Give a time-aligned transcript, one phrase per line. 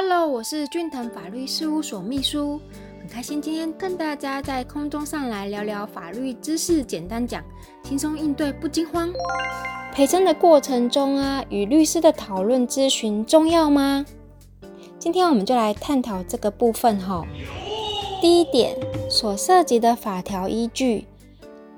[0.00, 2.60] Hello，我是俊腾法律事务所秘书，
[3.00, 7.42] 很开心今天跟大家在空中上来聊聊法律知识，简单讲，
[7.82, 9.12] 轻松应对不惊慌。
[9.92, 14.06] 陪诊的过程中啊，与律师的讨论咨询重要吗？
[15.00, 17.26] 今天我们就来探讨这个部分哈。
[18.20, 18.76] 第一点，
[19.10, 21.08] 所涉及的法条依据，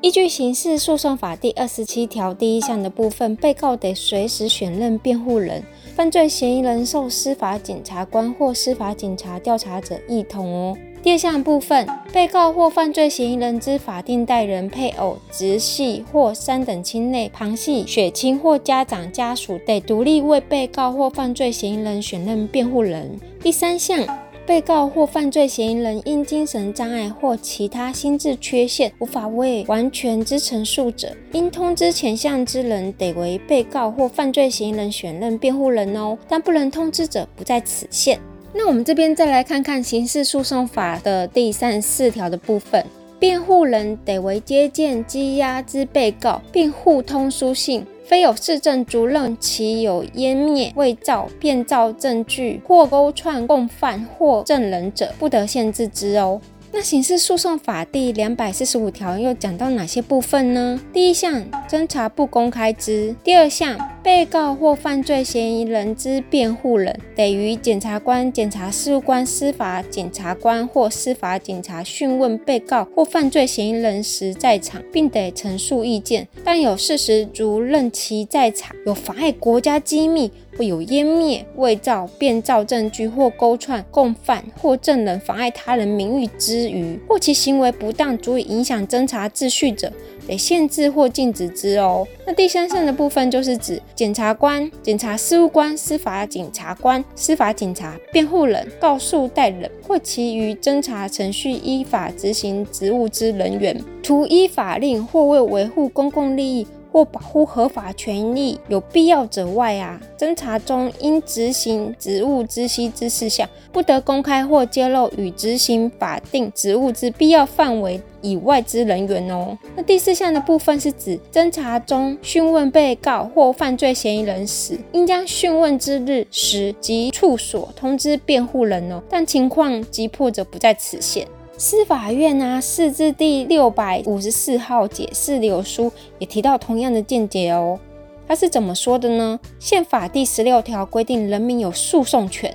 [0.03, 5.65] 依据刑事诉讼法第二十七条第一项的部分，被告得随时选任辩护人。
[6.01, 10.75] 犯罪嫌疑人受司法检察官或司法警察调查者一同哦。
[11.03, 23.21] 第二项部分，被告或犯罪嫌疑人之法定代人、配偶、直系或三等亲内旁系血亲或家长家属得独立为被告或犯罪嫌疑人选任辩护人。
[23.43, 24.03] 第三项。
[24.51, 38.19] 被告或犯罪嫌疑人因精神障碍或其他心智缺陷无法为完全之陈述者，应通知前项之人得为被告或犯罪嫌疑人选任辩护人哦，但不能通知者不在此限。
[38.53, 42.85] 那我们这边再来看看刑事诉讼法的第三十四条的部分，
[43.21, 47.87] 辩护人得为接见羁押之被告，并互通书信。
[48.05, 56.41] 非有市政主任其有湮灭、伪造、变造证据或勾串共犯或证人者，不得限制之哦。
[56.73, 60.81] 那刑事诉讼法第两百四十五条又讲到哪些部分呢？
[60.93, 80.31] 第一项，侦查不公开之；第二项，被告或犯罪嫌疑人之辩护人得于检察官、检察事务官、司法检察官或司法警察讯问被告或犯罪嫌疑人时在场，并得陈述意见，但有事实足认其在场有妨碍国家机密。
[80.59, 89.91] 会有湮灭、伪造、变造证据或勾串共犯或证人妨碍他人名誉之余，或其行为不当足以影响侦查秩序者，
[90.31, 92.07] 得限制或禁止之哦。
[92.25, 106.65] 那第三项的部分就是指检察官、检察事务官、司法警察官、司法警察、辩护人、告诉代人或其余侦查程序依法执行职务之人员，除依法令或为维护公共利益。
[106.93, 119.57] 或保护合法权益有必要者外啊，侦查中应执行职务知悉之事项，不得公开或揭露与执行法定职务之必要范围以外之人员哦。
[119.77, 131.27] 那第四项的部分是指侦查中讯问被告或犯罪嫌疑人时，应将讯问之日时及处所通知辩护人哦，但情况急迫者不在此限。
[131.63, 137.79] 司法院啊，释字第六百五十四号解释流书也提到同样的见解哦。
[138.27, 139.39] 他是怎么说的呢？
[139.59, 142.51] 宪法第十六条规定人民有诉讼权，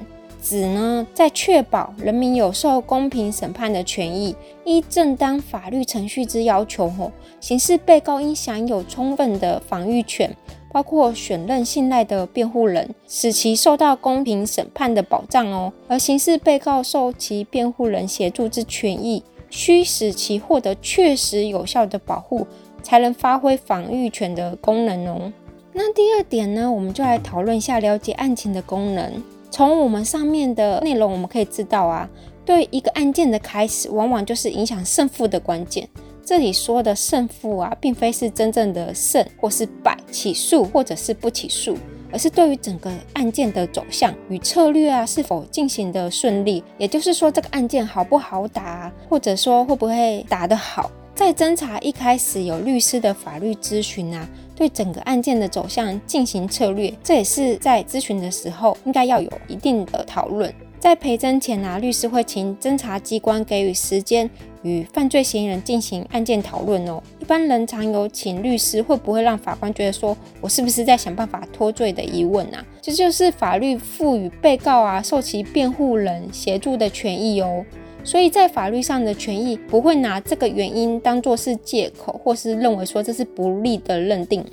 [0.45, 10.35] 指呢在确保人民有受公平审判的权益，依正当法律程序之要求，吼，刑事被告应享有充分的防御权。
[10.71, 15.73] 包括选任信赖的辩护人，使其受到公平审判的保障哦。
[15.87, 22.45] 而刑事被告受其辩护人协助之权益，需使其获得确实有效的保护，
[22.83, 25.31] 才能发挥防御权的功能哦。
[25.71, 29.11] 那第二点呢，我们就来讨论一下了解案情的功能。
[29.49, 32.09] 从我们上面的内容，我们可以知道啊，
[32.43, 35.87] 对一个案件的开始，往往就是影响胜负的关键。
[36.25, 41.77] 这里说的胜负啊，并非是真正的胜或是败，起诉或者是不起诉，
[42.11, 46.63] 而是对于整个案件的走向与策略啊是否进行的顺利。
[46.79, 60.53] 也就是说，这个案件好不好打，或者说会不会打得好，在侦查一开始有律师的法律咨询啊，对整个案件的走向进行策略，这也是在咨询的时候应该要有一定的讨论。
[60.77, 64.29] 在陪侦前啊，律师会请侦查机关给予时间
[64.61, 67.01] 与犯罪嫌疑人进行案件讨论哦。
[67.19, 72.63] 一般人常有请律师会不会让法官觉得说我是不是在想办法脱罪的疑问啊？
[72.81, 77.65] 这就是法律赋予被告啊受其辩护人协助的权益哦。
[78.05, 84.45] 所以在法律上的权益不会拿这个原因当做是借口，或是认为说这是不利的认定。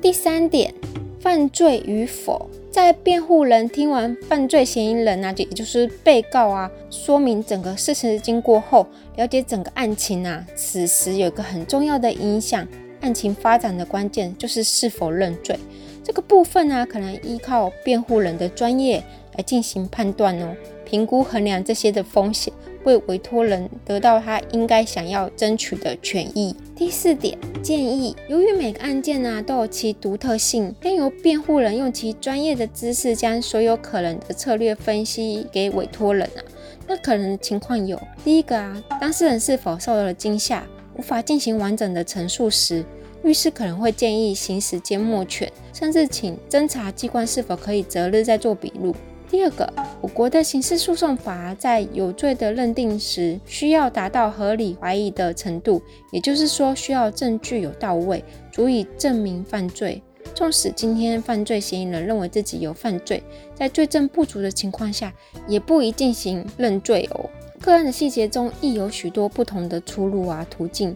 [0.00, 0.72] 第三点，
[1.20, 2.48] 犯罪与否。
[2.70, 12.66] 在辩护人听完犯罪嫌疑人啊，也就是被告啊，说明整个事实经过后，了解整个案情啊，此时有一个很重要的影响
[13.00, 15.58] 案情发展的关键，就是是否认罪。
[16.04, 19.02] 这个部分呢，可能依靠辩护人的专业
[19.36, 20.54] 来进行判断哦，
[20.84, 22.52] 评估衡量这些的风险。
[22.86, 26.54] 为委托人得到他应该想要争取的权益。
[26.76, 36.40] 第四点建议，由于每个案件呢都有其独特性，应由辩护人用其专业的知识将所有可能的策略分析给委托人啊。
[36.86, 40.64] 那可能的情况有：第一个啊，当事人是否受到了惊吓，
[40.96, 42.84] 无法进行完整的陈述时，
[43.24, 48.94] 律师可能会建议行使缄默权，甚至请侦查机关是否可以择日再做笔录。
[49.28, 49.70] 第二个，
[50.00, 55.82] 我国的刑事诉讼法在有罪的认定时，需要达到合理怀疑的程度，
[56.12, 60.00] 也就是说，需要证据有到位，足以证明犯罪。
[60.34, 63.22] 纵使今天犯罪嫌疑人认为自己有犯罪，
[63.54, 65.12] 在罪证不足的情况下，
[65.48, 67.28] 也不宜进行认罪哦。
[67.60, 70.94] 个案的细节中亦有许多不同的出路啊途径。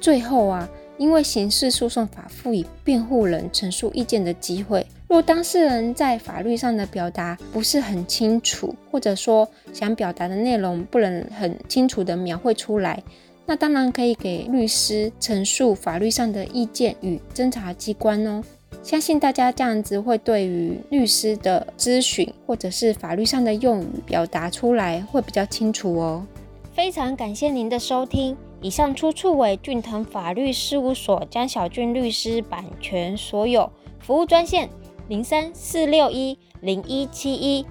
[0.00, 4.86] 最后啊，因为刑事诉讼法赋予辩护人陈述意见的机会。
[5.12, 13.02] 若当事人在法律上的表达不是很清楚，或者说想表达的内容不能很清楚的描绘出来，
[13.44, 18.42] 那当然可以给律师陈述法律上的意见与侦查机关哦。
[18.82, 26.26] 相信大家这样子会对于律师的咨询或者是法律上的用语表达出来会比较清楚哦。
[26.72, 33.70] 非常感谢您的收听，以上出处为俊腾法律事务所江小俊律师版权所有，
[34.00, 34.70] 服务专线。
[35.12, 37.66] 零三四六一零一七一，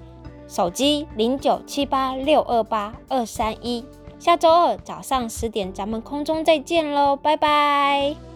[0.48, 3.84] 手机零九七八六二八二三一。
[4.20, 8.31] 下周二早上十点，咱们空中再见喽，拜拜。